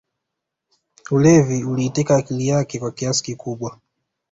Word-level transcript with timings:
Ulevi 1.11 1.63
uliiteka 1.63 2.15
akili 2.15 2.47
yake 2.47 2.79
kwa 2.79 2.91
kiasi 2.91 3.23
kikubwa 3.23 3.79